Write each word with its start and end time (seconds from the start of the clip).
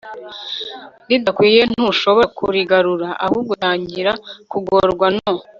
ridakwiye 1.09 1.61
ntushobora 1.71 2.27
kurigarura 2.37 3.07
ahubwo 3.25 3.49
utangira 3.55 4.11
kugorwa 4.51 5.07
no 5.15 5.33